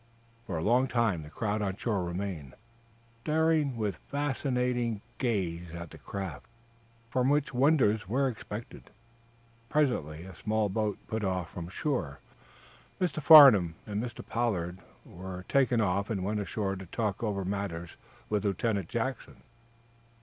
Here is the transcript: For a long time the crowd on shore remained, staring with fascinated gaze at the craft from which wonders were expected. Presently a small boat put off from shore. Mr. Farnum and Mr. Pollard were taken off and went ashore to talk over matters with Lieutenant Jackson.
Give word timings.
For 0.47 0.57
a 0.57 0.63
long 0.63 0.87
time 0.87 1.21
the 1.21 1.29
crowd 1.29 1.61
on 1.61 1.75
shore 1.75 2.03
remained, 2.03 2.55
staring 3.21 3.77
with 3.77 3.97
fascinated 3.97 4.99
gaze 5.19 5.69
at 5.75 5.91
the 5.91 5.99
craft 5.99 6.47
from 7.11 7.29
which 7.29 7.53
wonders 7.53 8.09
were 8.09 8.27
expected. 8.27 8.89
Presently 9.69 10.23
a 10.23 10.33
small 10.33 10.69
boat 10.69 10.97
put 11.05 11.23
off 11.23 11.51
from 11.51 11.69
shore. 11.69 12.19
Mr. 12.99 13.21
Farnum 13.21 13.75
and 13.85 14.03
Mr. 14.03 14.25
Pollard 14.25 14.79
were 15.05 15.45
taken 15.47 15.79
off 15.79 16.09
and 16.09 16.23
went 16.23 16.39
ashore 16.39 16.75
to 16.75 16.87
talk 16.87 17.21
over 17.21 17.45
matters 17.45 17.95
with 18.27 18.43
Lieutenant 18.43 18.89
Jackson. 18.89 19.43